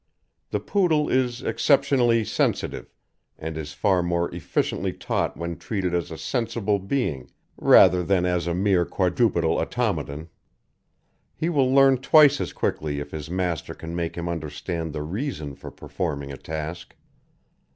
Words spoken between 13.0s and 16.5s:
his master can make him understand the reason for performing a